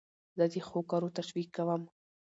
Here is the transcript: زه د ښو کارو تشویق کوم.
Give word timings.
زه 0.37 0.45
د 0.51 0.55
ښو 0.67 0.79
کارو 0.89 1.13
تشویق 1.17 1.49
کوم. 1.55 1.81